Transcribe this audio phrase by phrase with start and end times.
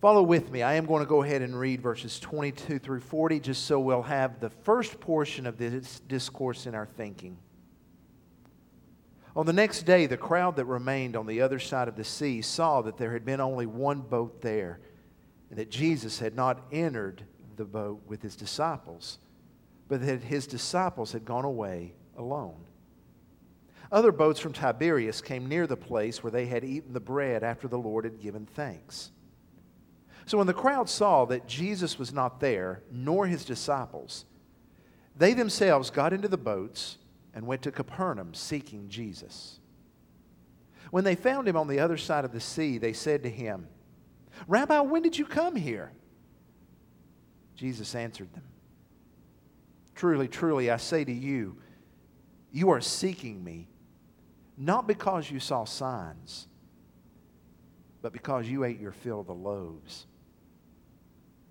[0.00, 0.62] Follow with me.
[0.62, 4.00] I am going to go ahead and read verses 22 through 40 just so we'll
[4.00, 7.36] have the first portion of this discourse in our thinking.
[9.36, 12.40] On the next day, the crowd that remained on the other side of the sea
[12.40, 14.80] saw that there had been only one boat there,
[15.50, 17.22] and that Jesus had not entered
[17.56, 19.18] the boat with his disciples,
[19.86, 22.64] but that his disciples had gone away alone.
[23.92, 27.68] Other boats from Tiberias came near the place where they had eaten the bread after
[27.68, 29.10] the Lord had given thanks.
[30.30, 34.26] So when the crowd saw that Jesus was not there, nor his disciples,
[35.16, 36.98] they themselves got into the boats
[37.34, 39.58] and went to Capernaum seeking Jesus.
[40.92, 43.66] When they found him on the other side of the sea, they said to him,
[44.46, 45.90] Rabbi, when did you come here?
[47.56, 48.46] Jesus answered them,
[49.96, 51.56] Truly, truly, I say to you,
[52.52, 53.66] you are seeking me,
[54.56, 56.46] not because you saw signs,
[58.00, 60.06] but because you ate your fill of the loaves.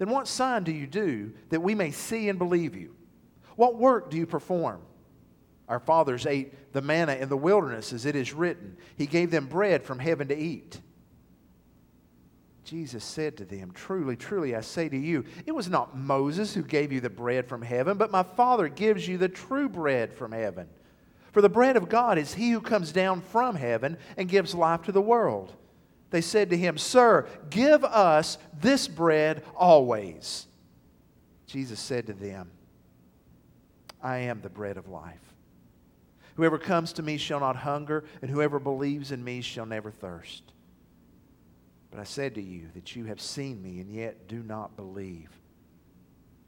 [0.00, 2.96] then what sign do you do that we may see and believe you?
[3.56, 4.80] What work do you perform?
[5.68, 8.78] Our fathers ate the manna in the wilderness, as it is written.
[8.96, 10.80] He gave them bread from heaven to eat.
[12.64, 16.62] Jesus said to them, Truly, truly, I say to you, it was not Moses who
[16.62, 20.32] gave you the bread from heaven, but my Father gives you the true bread from
[20.32, 20.66] heaven.
[21.32, 24.80] For the bread of God is he who comes down from heaven and gives life
[24.84, 25.52] to the world.
[26.10, 30.46] They said to him, Sir, give us this bread always.
[31.46, 32.50] Jesus said to them,
[34.02, 35.34] I am the bread of life.
[36.34, 40.42] Whoever comes to me shall not hunger, and whoever believes in me shall never thirst.
[41.90, 45.30] But I said to you that you have seen me, and yet do not believe.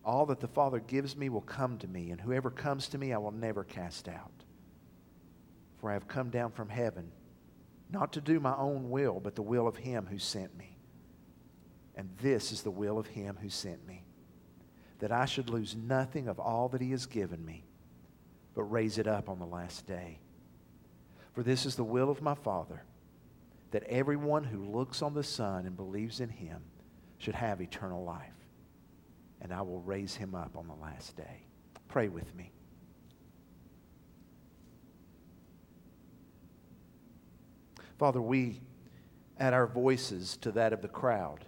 [0.05, 3.13] All that the Father gives me will come to me, and whoever comes to me
[3.13, 4.33] I will never cast out.
[5.79, 7.11] For I have come down from heaven
[7.93, 10.79] not to do my own will, but the will of him who sent me.
[11.95, 14.05] And this is the will of him who sent me,
[14.99, 17.65] that I should lose nothing of all that he has given me,
[18.55, 20.19] but raise it up on the last day.
[21.35, 22.83] For this is the will of my Father,
[23.71, 26.63] that everyone who looks on the Son and believes in him
[27.19, 28.33] should have eternal life.
[29.41, 31.47] And I will raise him up on the last day.
[31.89, 32.53] Pray with me.
[38.03, 38.61] Father, we
[39.39, 41.45] add our voices to that of the crowd,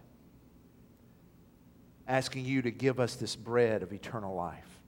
[2.07, 4.79] asking you to give us this bread of eternal life.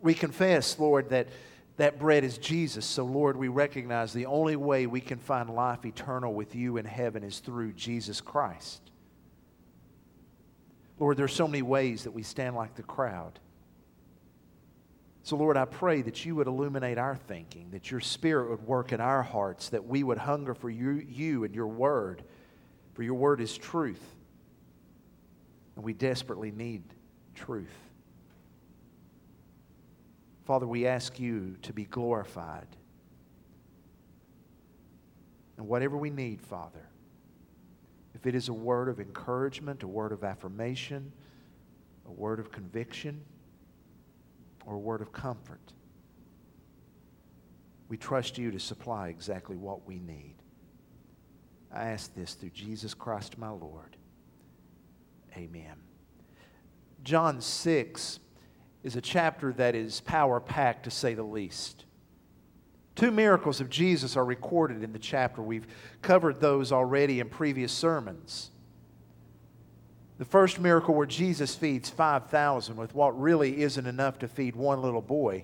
[0.00, 1.28] We confess, Lord, that
[1.76, 2.86] that bread is Jesus.
[2.86, 6.86] So, Lord, we recognize the only way we can find life eternal with you in
[6.86, 8.80] heaven is through Jesus Christ.
[10.98, 13.38] Lord, there are so many ways that we stand like the crowd.
[15.24, 18.92] So, Lord, I pray that you would illuminate our thinking, that your Spirit would work
[18.92, 22.24] in our hearts, that we would hunger for you, you and your word,
[22.94, 24.02] for your word is truth.
[25.76, 26.82] And we desperately need
[27.36, 27.72] truth.
[30.44, 32.66] Father, we ask you to be glorified.
[35.56, 36.88] And whatever we need, Father,
[38.16, 41.12] if it is a word of encouragement, a word of affirmation,
[42.08, 43.22] a word of conviction,
[44.66, 45.72] or a word of comfort.
[47.88, 50.36] We trust you to supply exactly what we need.
[51.74, 53.96] I ask this through Jesus Christ my Lord.
[55.36, 55.76] Amen.
[57.02, 58.20] John 6
[58.82, 61.84] is a chapter that is power packed to say the least.
[62.94, 65.40] Two miracles of Jesus are recorded in the chapter.
[65.40, 65.66] We've
[66.02, 68.50] covered those already in previous sermons.
[70.22, 74.80] The first miracle where Jesus feeds 5,000 with what really isn't enough to feed one
[74.80, 75.42] little boy.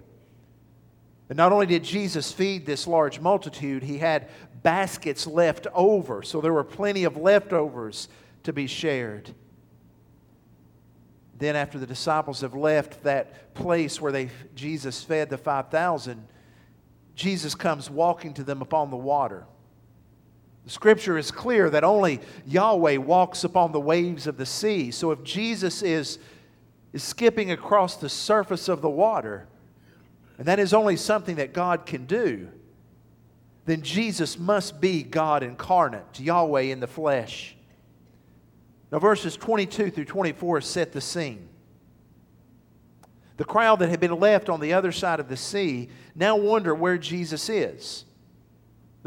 [1.28, 4.28] And not only did Jesus feed this large multitude, he had
[4.62, 6.22] baskets left over.
[6.22, 8.08] So there were plenty of leftovers
[8.44, 9.34] to be shared.
[11.36, 16.24] Then, after the disciples have left that place where they, Jesus fed the 5,000,
[17.16, 19.44] Jesus comes walking to them upon the water.
[20.64, 24.90] The scripture is clear that only Yahweh walks upon the waves of the sea.
[24.90, 26.18] So if Jesus is,
[26.92, 29.48] is skipping across the surface of the water,
[30.36, 32.48] and that is only something that God can do,
[33.64, 37.56] then Jesus must be God incarnate, Yahweh in the flesh.
[38.90, 41.48] Now, verses 22 through 24 set the scene.
[43.36, 46.74] The crowd that had been left on the other side of the sea now wonder
[46.74, 48.04] where Jesus is.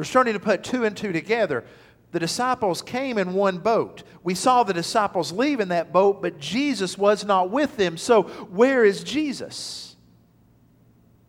[0.01, 1.63] They're starting to put two and two together.
[2.11, 4.01] The disciples came in one boat.
[4.23, 7.97] We saw the disciples leave in that boat, but Jesus was not with them.
[7.97, 9.95] So, where is Jesus?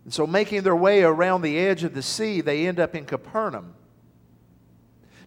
[0.04, 3.04] And so, making their way around the edge of the sea, they end up in
[3.04, 3.74] Capernaum.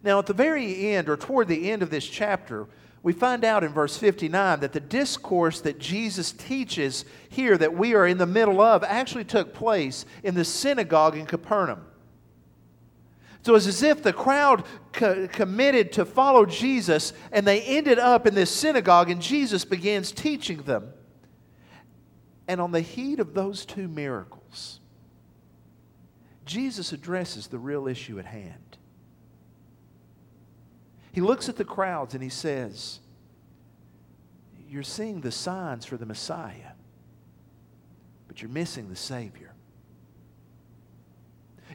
[0.02, 2.66] Now, at the very end, or toward the end of this chapter,
[3.04, 7.94] we find out in verse 59 that the discourse that Jesus teaches here that we
[7.94, 11.86] are in the middle of actually took place in the synagogue in Capernaum.
[13.46, 18.26] So it's as if the crowd co- committed to follow Jesus and they ended up
[18.26, 20.92] in this synagogue and Jesus begins teaching them.
[22.48, 24.80] And on the heat of those two miracles,
[26.48, 28.78] Jesus addresses the real issue at hand.
[31.12, 33.00] He looks at the crowds and he says,
[34.68, 36.72] You're seeing the signs for the Messiah,
[38.28, 39.55] but you're missing the Savior.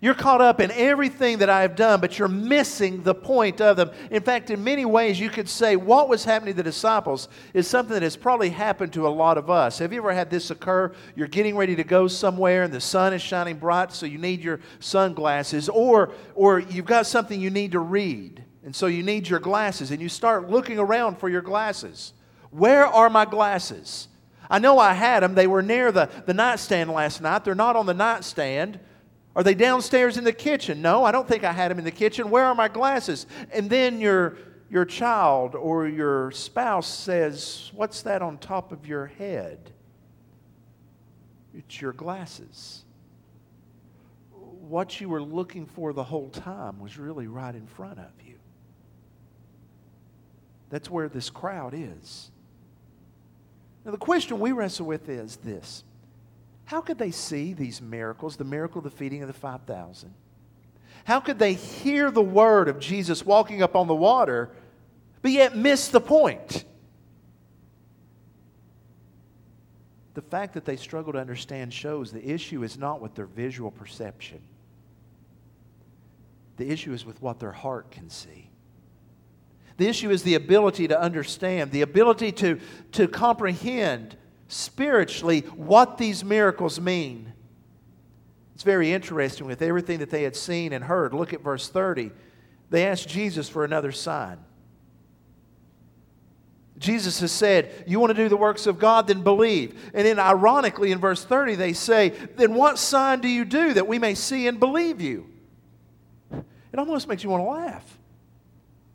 [0.02, 3.76] You're caught up in everything that I have done, but you're missing the point of
[3.76, 3.91] them.
[4.11, 7.69] In fact, in many ways, you could say what was happening to the disciples is
[7.69, 9.79] something that has probably happened to a lot of us.
[9.79, 10.93] Have you ever had this occur?
[11.14, 14.43] You're getting ready to go somewhere and the sun is shining bright, so you need
[14.43, 18.43] your sunglasses, or, or you've got something you need to read.
[18.64, 22.14] And so you need your glasses, and you start looking around for your glasses.
[22.50, 24.08] Where are my glasses?
[24.49, 25.35] I know I had them.
[25.35, 27.44] They were near the, the nightstand last night.
[27.44, 28.81] They're not on the nightstand.
[29.36, 30.82] Are they downstairs in the kitchen?
[30.82, 32.30] No, I don't think I had them in the kitchen.
[32.30, 33.26] Where are my glasses?
[33.52, 34.36] And then your,
[34.70, 39.70] your child or your spouse says, What's that on top of your head?
[41.54, 42.84] It's your glasses.
[44.32, 48.34] What you were looking for the whole time was really right in front of you.
[50.70, 52.30] That's where this crowd is.
[53.84, 55.84] Now, the question we wrestle with is this
[56.70, 60.14] How could they see these miracles, the miracle of the feeding of the 5,000?
[61.02, 64.50] How could they hear the word of Jesus walking up on the water,
[65.20, 66.64] but yet miss the point?
[70.14, 73.73] The fact that they struggle to understand shows the issue is not with their visual
[73.73, 74.40] perception.
[76.56, 78.49] The issue is with what their heart can see.
[79.76, 82.61] The issue is the ability to understand, the ability to,
[82.93, 84.16] to comprehend
[84.50, 87.32] spiritually what these miracles mean.
[88.55, 91.14] It's very interesting with everything that they had seen and heard.
[91.14, 92.11] Look at verse 30.
[92.69, 94.38] They asked Jesus for another sign.
[96.79, 99.06] Jesus has said, You want to do the works of God?
[99.06, 99.91] Then believe.
[99.93, 103.87] And then, ironically, in verse 30, they say, Then what sign do you do that
[103.87, 105.26] we may see and believe you?
[106.32, 108.00] It almost makes you want to laugh.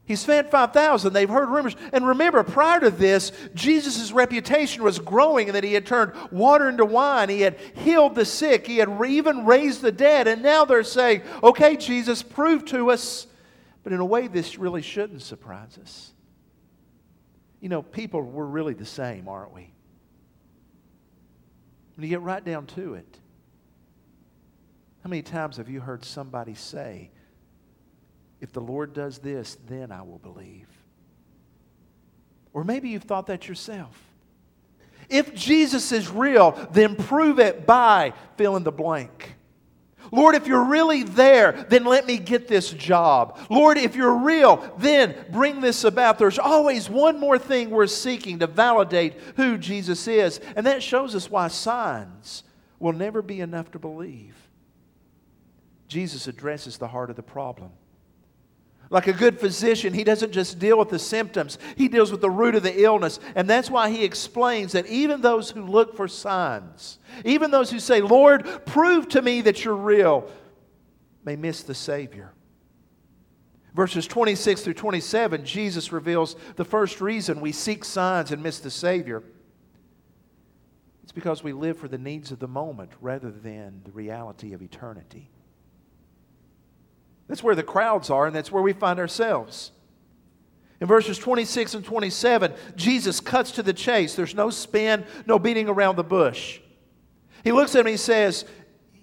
[0.06, 1.14] He's fed 5,000.
[1.14, 1.76] They've heard rumors.
[1.92, 6.70] And remember, prior to this, Jesus' reputation was growing and that he had turned water
[6.70, 7.30] into wine.
[7.30, 8.68] He had healed the sick.
[8.68, 10.28] He had even raised the dead.
[10.28, 13.26] And now they're saying, okay, Jesus, prove to us.
[13.84, 16.14] But in a way, this really shouldn't surprise us.
[17.60, 19.72] You know, people, we're really the same, aren't we?
[21.96, 23.20] When you get right down to it,
[25.04, 27.10] how many times have you heard somebody say,
[28.42, 30.68] if the Lord does this, then I will believe.
[32.54, 34.02] Or maybe you've thought that yourself.
[35.10, 39.36] If Jesus is real, then prove it by fill in the blank.
[40.12, 43.40] Lord, if you're really there, then let me get this job.
[43.50, 46.20] Lord, if you're real, then bring this about.
[46.20, 50.40] There's always one more thing we're seeking to validate who Jesus is.
[50.56, 52.44] And that shows us why signs
[52.80, 54.36] will never be enough to believe.
[55.88, 57.72] Jesus addresses the heart of the problem.
[58.90, 62.30] Like a good physician, he doesn't just deal with the symptoms, he deals with the
[62.30, 63.20] root of the illness.
[63.36, 67.80] And that's why he explains that even those who look for signs, even those who
[67.80, 70.30] say, Lord, prove to me that you're real,
[71.24, 72.32] may miss the Savior.
[73.74, 78.72] Verses 26 through 27, Jesus reveals the first reason we seek signs and miss the
[78.72, 79.22] Savior.
[81.04, 84.62] It's because we live for the needs of the moment rather than the reality of
[84.62, 85.30] eternity.
[87.28, 89.72] That's where the crowds are, and that's where we find ourselves.
[90.82, 94.16] In verses 26 and 27, Jesus cuts to the chase.
[94.16, 96.60] There's no spin, no beating around the bush.
[97.44, 98.46] He looks at him and says,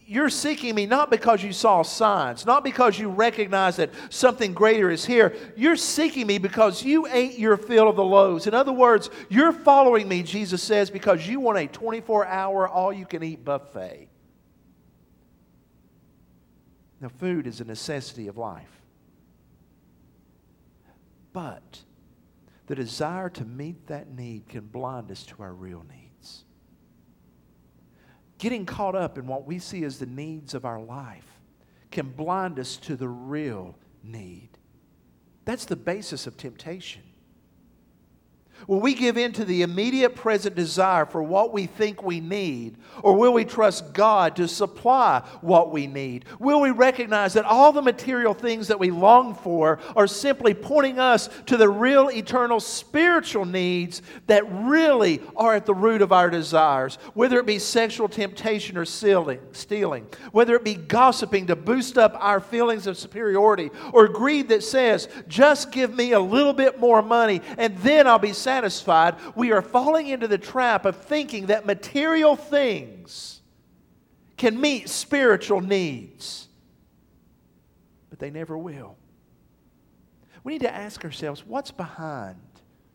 [0.04, 4.90] You're seeking me not because you saw signs, not because you recognize that something greater
[4.90, 5.34] is here.
[5.56, 8.46] You're seeking me because you ate your fill of the loaves.
[8.46, 12.92] In other words, you're following me, Jesus says, because you want a 24 hour, all
[12.92, 14.11] you can eat buffet.
[17.02, 18.80] Now, food is a necessity of life.
[21.32, 21.80] But
[22.66, 26.44] the desire to meet that need can blind us to our real needs.
[28.38, 31.26] Getting caught up in what we see as the needs of our life
[31.90, 34.50] can blind us to the real need.
[35.44, 37.02] That's the basis of temptation.
[38.66, 42.76] Will we give in to the immediate present desire for what we think we need?
[43.02, 46.24] Or will we trust God to supply what we need?
[46.38, 50.98] Will we recognize that all the material things that we long for are simply pointing
[50.98, 56.30] us to the real eternal spiritual needs that really are at the root of our
[56.30, 56.98] desires?
[57.14, 62.40] Whether it be sexual temptation or stealing, whether it be gossiping to boost up our
[62.40, 67.40] feelings of superiority, or greed that says, just give me a little bit more money
[67.58, 71.64] and then I'll be satisfied satisfied, we are falling into the trap of thinking that
[71.64, 73.40] material things
[74.36, 76.48] can meet spiritual needs.
[78.10, 78.96] But they never will.
[80.44, 82.36] We need to ask ourselves what's behind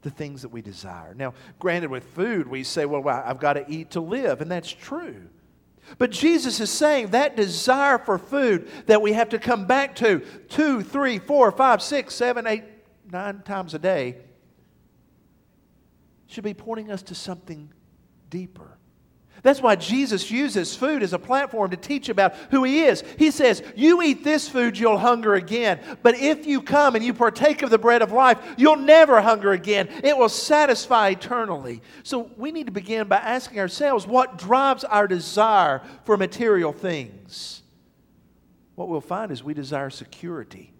[0.03, 1.15] the things that we desire?
[1.15, 4.71] Now, granted, with food, we say, well, I've got to eat to live, and that's
[4.71, 5.23] true.
[5.97, 10.19] But Jesus is saying that desire for food that we have to come back to
[10.49, 12.63] two, three, four, five, six, seven, eight,
[13.09, 14.17] nine times a day
[16.27, 17.71] should be pointing us to something
[18.29, 18.77] deeper.
[19.43, 23.03] That's why Jesus uses food as a platform to teach about who He is.
[23.17, 25.79] He says, You eat this food, you'll hunger again.
[26.01, 29.51] But if you come and you partake of the bread of life, you'll never hunger
[29.51, 29.89] again.
[30.03, 31.81] It will satisfy eternally.
[32.03, 37.61] So we need to begin by asking ourselves what drives our desire for material things?
[38.75, 40.73] What we'll find is we desire security,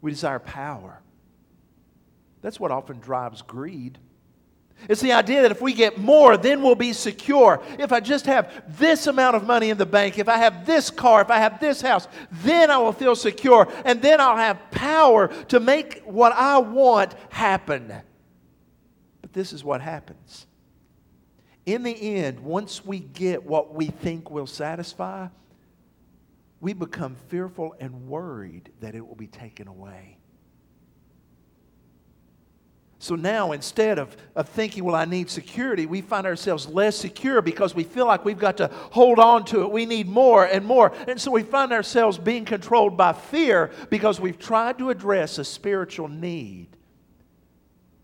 [0.00, 1.00] we desire power.
[2.46, 3.98] That's what often drives greed.
[4.88, 7.60] It's the idea that if we get more, then we'll be secure.
[7.76, 10.88] If I just have this amount of money in the bank, if I have this
[10.88, 13.66] car, if I have this house, then I will feel secure.
[13.84, 17.92] And then I'll have power to make what I want happen.
[19.22, 20.46] But this is what happens.
[21.64, 25.26] In the end, once we get what we think will satisfy,
[26.60, 30.15] we become fearful and worried that it will be taken away.
[33.06, 37.40] So now, instead of, of thinking, well, I need security, we find ourselves less secure
[37.40, 39.70] because we feel like we've got to hold on to it.
[39.70, 40.92] We need more and more.
[41.06, 45.44] And so we find ourselves being controlled by fear because we've tried to address a
[45.44, 46.76] spiritual need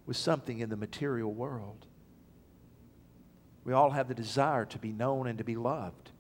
[0.06, 1.85] with something in the material world.
[3.64, 6.11] We all have the desire to be known and to be loved.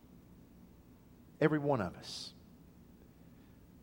[1.40, 2.32] Every one of us.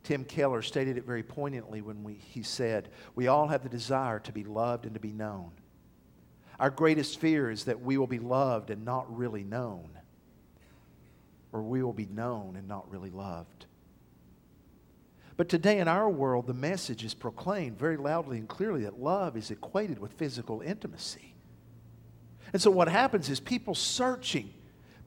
[0.09, 4.17] Tim Keller stated it very poignantly when we, he said, We all have the desire
[4.21, 5.51] to be loved and to be known.
[6.59, 9.91] Our greatest fear is that we will be loved and not really known,
[11.51, 13.67] or we will be known and not really loved.
[15.37, 19.37] But today in our world, the message is proclaimed very loudly and clearly that love
[19.37, 21.35] is equated with physical intimacy.
[22.51, 24.51] And so what happens is people searching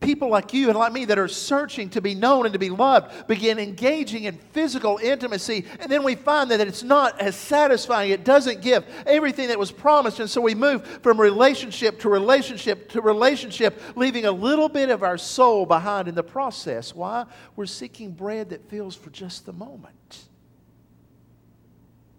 [0.03, 2.71] people like you and like me that are searching to be known and to be
[2.71, 8.11] loved begin engaging in physical intimacy, and then we find that it's not as satisfying.
[8.11, 12.91] It doesn't give everything that was promised, and so we move from relationship to relationship
[12.91, 16.95] to relationship, leaving a little bit of our soul behind in the process.
[16.95, 17.25] Why?
[17.57, 20.25] We're seeking bread that fills for just the moment.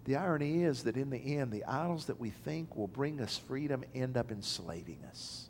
[0.06, 3.38] The irony is that in the end, the idols that we think will bring us
[3.38, 5.48] freedom end up enslaving us.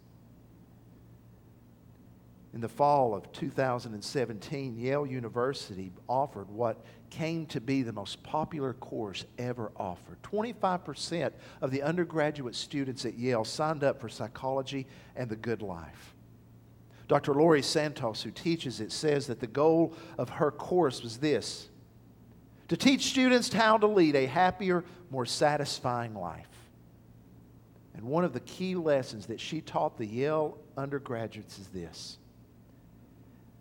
[2.54, 8.74] In the fall of 2017, Yale University offered what came to be the most popular
[8.74, 10.22] course ever offered.
[10.22, 11.32] 25%
[11.62, 16.14] of the undergraduate students at Yale signed up for psychology and the good life.
[17.08, 17.34] Dr.
[17.34, 21.70] Laurie Santos, who teaches it, says that the goal of her course was this
[22.68, 26.48] to teach students how to lead a happier, more satisfying life.
[27.96, 32.18] And one of the key lessons that she taught the Yale undergraduates is this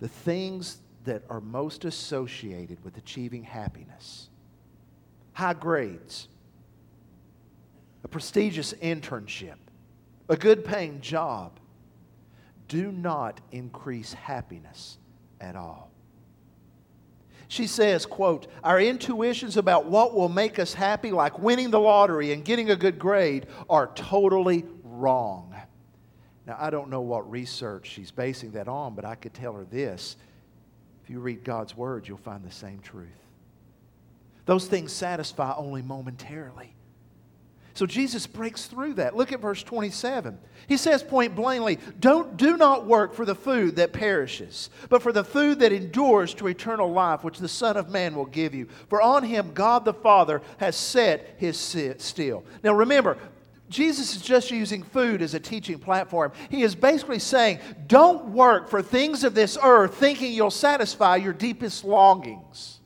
[0.02, 4.28] the things that are most associated with achieving happiness
[5.32, 6.28] high grades,
[8.04, 9.54] a prestigious internship,
[10.28, 11.58] a good paying job
[12.68, 14.98] do not increase happiness
[15.40, 15.90] at all.
[17.48, 22.32] She says, quote, our intuitions about what will make us happy, like winning the lottery
[22.32, 25.51] and getting a good grade, are totally wrong.
[26.46, 29.64] Now, I don't know what research she's basing that on, but I could tell her
[29.64, 30.16] this.
[31.04, 33.08] If you read God's Word, you'll find the same truth.
[34.44, 36.74] Those things satisfy only momentarily.
[37.74, 39.16] So Jesus breaks through that.
[39.16, 40.38] Look at verse 27.
[40.66, 45.10] He says point blankly, Don't, do not work for the food that perishes, but for
[45.10, 48.68] the food that endures to eternal life, which the Son of Man will give you.
[48.88, 52.44] For on him God the Father has set his seal.
[52.62, 53.16] Now remember,
[53.72, 56.32] Jesus is just using food as a teaching platform.
[56.50, 61.32] He is basically saying, Don't work for things of this earth thinking you'll satisfy your
[61.32, 62.81] deepest longings.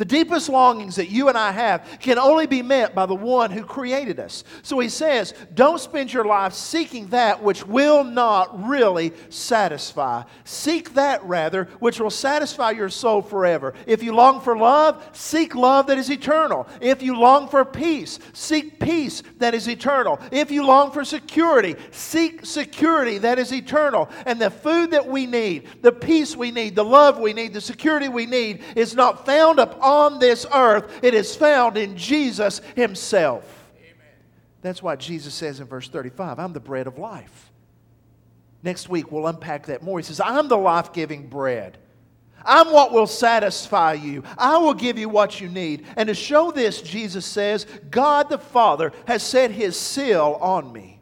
[0.00, 3.50] The deepest longings that you and I have can only be met by the one
[3.50, 4.44] who created us.
[4.62, 10.22] So he says, don't spend your life seeking that which will not really satisfy.
[10.44, 13.74] Seek that rather which will satisfy your soul forever.
[13.84, 16.66] If you long for love, seek love that is eternal.
[16.80, 20.18] If you long for peace, seek peace that is eternal.
[20.32, 24.08] If you long for security, seek security that is eternal.
[24.24, 27.60] And the food that we need, the peace we need, the love we need, the
[27.60, 32.60] security we need is not found upon on this earth, it is found in Jesus
[32.76, 33.70] Himself.
[33.76, 34.14] Amen.
[34.62, 37.50] That's why Jesus says in verse 35, I'm the bread of life.
[38.62, 39.98] Next week, we'll unpack that more.
[39.98, 41.78] He says, I'm the life giving bread.
[42.44, 44.22] I'm what will satisfy you.
[44.38, 45.86] I will give you what you need.
[45.96, 51.00] And to show this, Jesus says, God the Father has set his seal on me.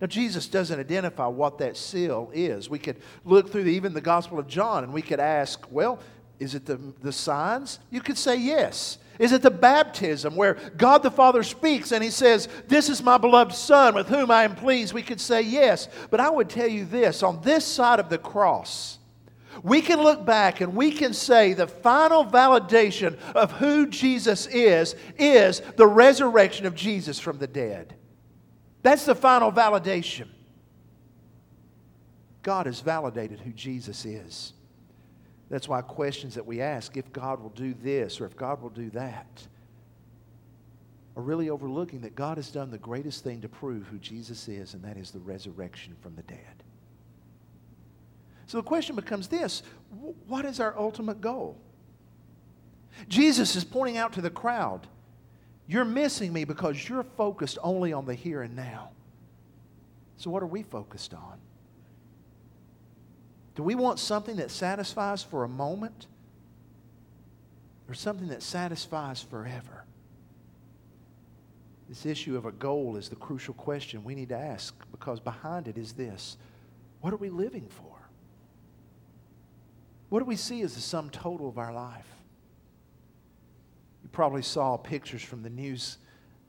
[0.00, 2.70] Now, Jesus doesn't identify what that seal is.
[2.70, 5.98] We could look through even the Gospel of John and we could ask, well,
[6.38, 7.80] is it the, the signs?
[7.90, 8.98] You could say yes.
[9.18, 13.18] Is it the baptism where God the Father speaks and He says, This is my
[13.18, 14.92] beloved Son with whom I am pleased?
[14.92, 15.88] We could say yes.
[16.10, 18.98] But I would tell you this on this side of the cross,
[19.64, 24.94] we can look back and we can say the final validation of who Jesus is
[25.16, 27.94] is the resurrection of Jesus from the dead.
[28.82, 30.28] That's the final validation.
[32.42, 34.52] God has validated who Jesus is.
[35.50, 38.70] That's why questions that we ask, if God will do this or if God will
[38.70, 39.46] do that,
[41.16, 44.74] are really overlooking that God has done the greatest thing to prove who Jesus is,
[44.74, 46.62] and that is the resurrection from the dead.
[48.46, 49.62] So the question becomes this
[50.26, 51.58] what is our ultimate goal?
[53.08, 54.86] Jesus is pointing out to the crowd,
[55.66, 58.90] You're missing me because you're focused only on the here and now.
[60.16, 61.38] So, what are we focused on?
[63.58, 66.06] Do we want something that satisfies for a moment
[67.88, 69.84] or something that satisfies forever?
[71.88, 75.66] This issue of a goal is the crucial question we need to ask because behind
[75.66, 76.36] it is this
[77.00, 77.96] what are we living for?
[80.08, 82.06] What do we see as the sum total of our life?
[84.04, 85.98] You probably saw pictures from the news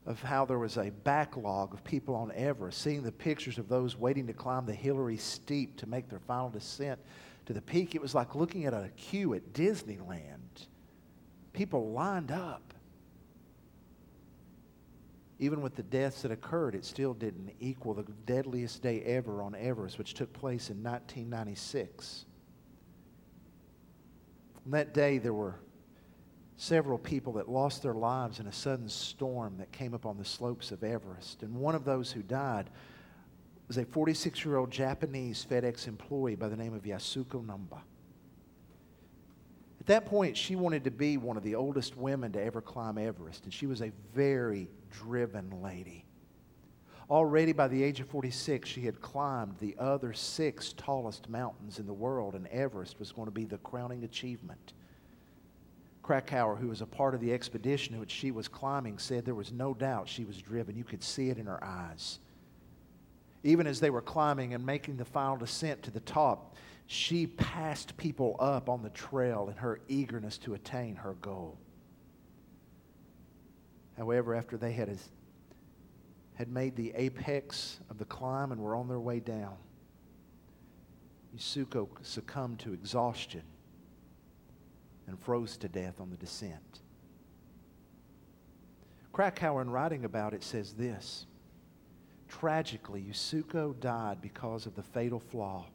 [0.09, 3.95] of how there was a backlog of people on Everest, seeing the pictures of those
[3.95, 6.99] waiting to climb the Hillary Step to make their final descent
[7.45, 7.93] to the peak.
[7.93, 10.67] It was like looking at a queue at Disneyland.
[11.53, 12.73] People lined up.
[15.37, 19.53] Even with the deaths that occurred, it still didn't equal the deadliest day ever on
[19.53, 22.25] Everest, which took place in 1996.
[24.65, 25.59] On that day, there were
[26.59, 30.25] several people that lost their lives in a sudden storm that came up on the
[30.25, 31.41] slopes of Everest.
[31.41, 32.69] And one of those who died
[33.69, 37.79] was a 46 year old Japanese FedEx employee by the name of Yasuko Namba.
[39.79, 42.97] At that point, she wanted to be one of the oldest women to ever climb
[42.97, 46.03] Everest, and she was a very driven lady.
[47.09, 51.87] Already by the age of 46, she had climbed the other six tallest mountains in
[51.87, 54.73] the world, and Everest was going to be the crowning achievement.
[56.09, 59.51] Krakauer, who was a part of the expedition which she was climbing, said there was
[59.51, 60.75] no doubt she was driven.
[60.75, 62.17] You could see it in her eyes.
[63.43, 66.55] Even as they were climbing and making the final descent to the top,
[66.87, 71.59] she passed people up on the trail in her eagerness to attain her goal.
[73.95, 74.97] However, after they had,
[76.33, 79.57] had made the apex of the climb and were on their way down,
[81.37, 83.43] Yasuko succumbed to exhaustion
[85.09, 86.79] and froze to death on the descent.
[89.11, 91.25] Krakauer, in writing about it, says this
[92.29, 95.65] Tragically, Yasuko died because of the fatal flaw,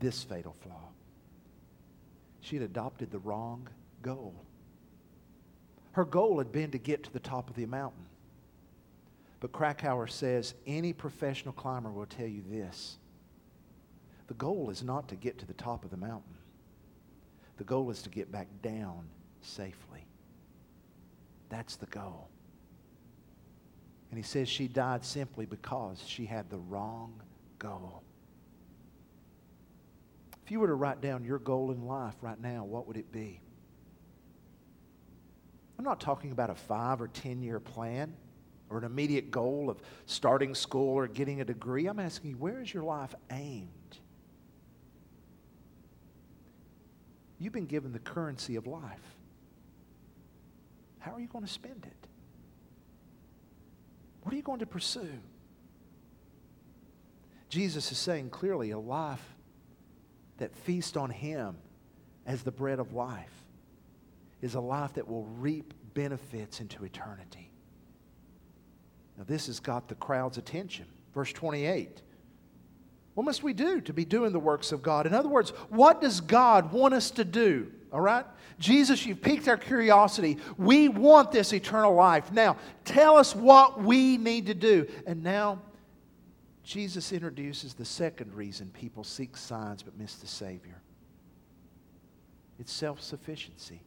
[0.00, 0.88] this fatal flaw.
[2.40, 3.68] She had adopted the wrong
[4.02, 4.34] goal.
[5.92, 8.06] Her goal had been to get to the top of the mountain.
[9.38, 12.96] But Krakauer says any professional climber will tell you this
[14.28, 16.36] the goal is not to get to the top of the mountain.
[17.62, 19.04] The goal is to get back down
[19.40, 20.04] safely.
[21.48, 22.28] That's the goal.
[24.10, 27.22] And he says she died simply because she had the wrong
[27.60, 28.02] goal.
[30.44, 33.12] If you were to write down your goal in life right now, what would it
[33.12, 33.40] be?
[35.78, 38.12] I'm not talking about a five or ten year plan
[38.70, 41.86] or an immediate goal of starting school or getting a degree.
[41.86, 43.68] I'm asking you, where is your life aimed?
[47.42, 49.16] You've been given the currency of life.
[51.00, 52.08] How are you going to spend it?
[54.22, 55.18] What are you going to pursue?
[57.48, 59.34] Jesus is saying clearly a life
[60.38, 61.56] that feasts on Him
[62.26, 63.34] as the bread of life
[64.40, 67.50] is a life that will reap benefits into eternity.
[69.18, 70.86] Now, this has got the crowd's attention.
[71.12, 72.02] Verse 28.
[73.14, 75.06] What must we do to be doing the works of God?
[75.06, 77.70] In other words, what does God want us to do?
[77.92, 78.24] All right?
[78.58, 80.38] Jesus, you've piqued our curiosity.
[80.56, 82.32] We want this eternal life.
[82.32, 84.86] Now, tell us what we need to do.
[85.06, 85.60] And now,
[86.64, 90.80] Jesus introduces the second reason people seek signs but miss the Savior
[92.62, 93.82] it's self sufficiency.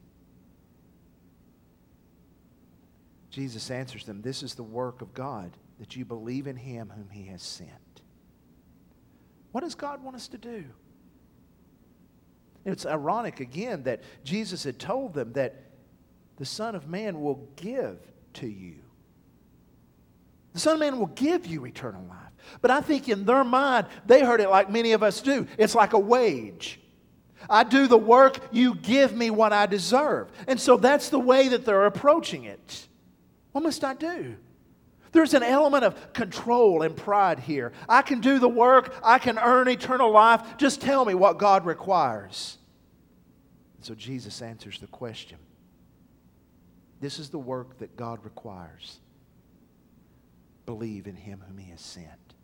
[3.30, 7.08] Jesus answers them This is the work of God, that you believe in Him whom
[7.08, 7.70] He has sent.
[9.56, 10.64] What does God want us to do?
[12.66, 15.62] It's ironic again that Jesus had told them that
[16.36, 17.96] the Son of Man will give
[18.34, 18.74] to you.
[20.52, 22.18] The Son of Man will give you eternal life.
[22.60, 25.46] But I think in their mind, they heard it like many of us do.
[25.56, 26.78] It's like a wage.
[27.48, 30.30] I do the work, you give me what I deserve.
[30.46, 32.88] And so that's the way that they're approaching it.
[33.52, 34.36] What must I do?
[35.12, 37.72] There's an element of control and pride here.
[37.88, 40.56] I can do the work, I can earn eternal life.
[40.56, 42.58] Just tell me what God requires.
[43.80, 45.38] so Jesus answers the question.
[47.00, 49.00] This is the work that God requires.
[50.64, 52.34] Believe in Him whom He has sent.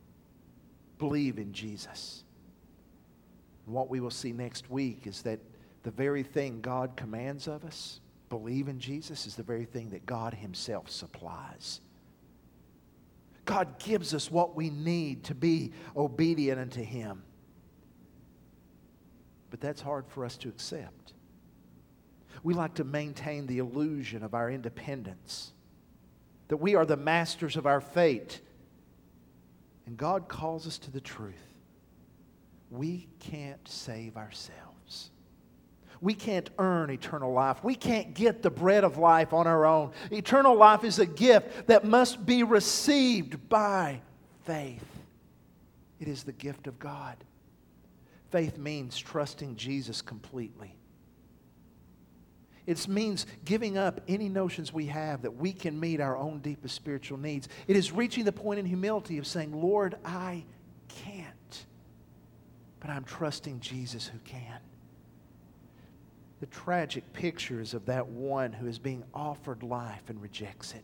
[0.98, 2.22] Believe in Jesus.
[3.66, 5.40] And what we will see next week is that
[5.82, 10.06] the very thing God commands of us, believe in Jesus, is the very thing that
[10.06, 11.80] God Himself supplies.
[13.44, 17.22] God gives us what we need to be obedient unto Him.
[19.50, 21.12] But that's hard for us to accept.
[22.42, 25.52] We like to maintain the illusion of our independence,
[26.48, 28.40] that we are the masters of our fate.
[29.86, 31.34] And God calls us to the truth.
[32.70, 34.71] We can't save ourselves.
[36.02, 37.62] We can't earn eternal life.
[37.62, 39.92] We can't get the bread of life on our own.
[40.10, 44.02] Eternal life is a gift that must be received by
[44.44, 44.84] faith.
[46.00, 47.16] It is the gift of God.
[48.30, 50.76] Faith means trusting Jesus completely.
[52.66, 56.74] It means giving up any notions we have that we can meet our own deepest
[56.74, 57.48] spiritual needs.
[57.68, 60.44] It is reaching the point in humility of saying, Lord, I
[60.88, 61.64] can't,
[62.80, 64.58] but I'm trusting Jesus who can
[66.42, 70.82] the tragic pictures of that one who is being offered life and rejects it.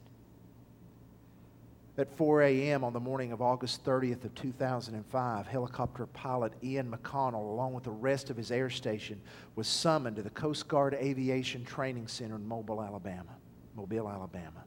[2.01, 2.85] At 4 a.m.
[2.85, 7.91] on the morning of August 30th of 2005, helicopter pilot Ian McConnell, along with the
[7.91, 9.21] rest of his air station,
[9.57, 13.35] was summoned to the Coast Guard Aviation Training Center in Mobile, Alabama.
[13.75, 14.63] Mobile, Alabama.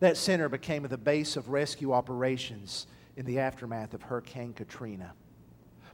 [0.00, 5.12] That center became the base of rescue operations in the aftermath of Hurricane Katrina.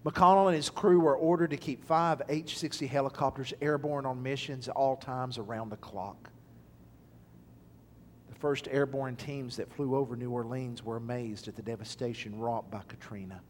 [0.04, 4.68] McConnell and his crew were ordered to keep five H 60 helicopters airborne on missions
[4.68, 6.30] at all times around the clock.
[8.28, 12.68] The first airborne teams that flew over New Orleans were amazed at the devastation wrought
[12.68, 13.40] by Katrina.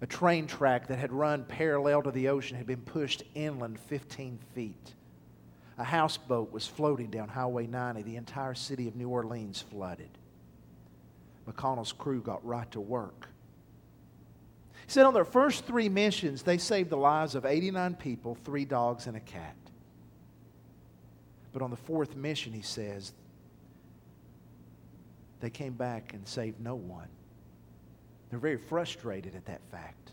[0.00, 4.38] A train track that had run parallel to the ocean had been pushed inland 15
[4.54, 4.94] feet.
[5.78, 8.02] A houseboat was floating down Highway 90.
[8.02, 10.08] The entire city of New Orleans flooded.
[11.46, 13.28] McConnell's crew got right to work
[14.86, 18.64] he said on their first three missions, they saved the lives of 89 people, three
[18.64, 19.56] dogs, and a cat.
[21.52, 23.12] But on the fourth mission, he says,
[25.40, 27.08] they came back and saved no one.
[28.30, 30.12] They're very frustrated at that fact.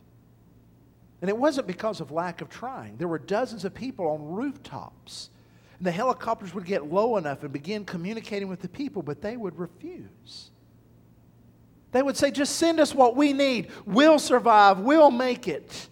[1.22, 2.98] And it wasn't because of lack of trying.
[2.98, 5.30] There were dozens of people on rooftops.
[5.78, 9.38] And the helicopters would get low enough and begin communicating with the people, but they
[9.38, 10.52] would refuse.
[11.94, 13.70] They would say, just send us what we need.
[13.86, 14.80] We'll survive.
[14.80, 15.88] We'll make it.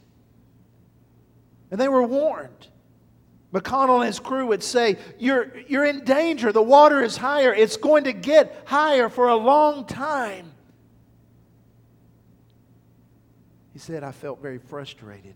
[1.69, 2.67] And they were warned.
[3.53, 6.51] McConnell and his crew would say, you're, you're in danger.
[6.51, 7.53] The water is higher.
[7.53, 10.51] It's going to get higher for a long time.
[13.73, 15.35] He said, I felt very frustrated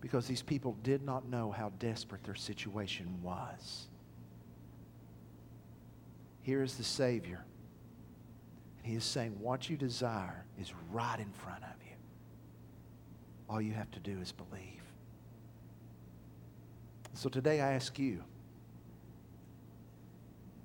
[0.00, 3.86] because these people did not know how desperate their situation was.
[6.42, 7.45] Here is the Savior
[8.86, 11.96] he is saying, What you desire is right in front of you.
[13.50, 14.62] All you have to do is believe.
[17.14, 18.22] So today I ask you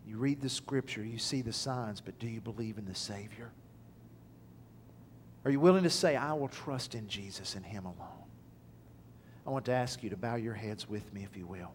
[0.07, 3.49] You read the scripture, you see the signs, but do you believe in the Savior?
[5.43, 8.27] Are you willing to say, I will trust in Jesus and Him alone?
[9.47, 11.71] I want to ask you to bow your heads with me, if you will.